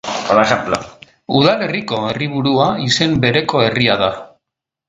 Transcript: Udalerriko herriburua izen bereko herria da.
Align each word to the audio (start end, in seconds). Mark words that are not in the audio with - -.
Udalerriko 1.41 2.01
herriburua 2.07 2.67
izen 2.93 3.15
bereko 3.27 3.65
herria 3.67 4.03
da. 4.07 4.13